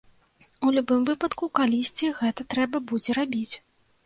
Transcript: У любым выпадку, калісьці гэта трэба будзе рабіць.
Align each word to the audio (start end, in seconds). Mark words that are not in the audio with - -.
У 0.67 0.71
любым 0.75 1.03
выпадку, 1.09 1.49
калісьці 1.59 2.09
гэта 2.21 2.41
трэба 2.55 2.83
будзе 2.95 3.19
рабіць. 3.21 3.55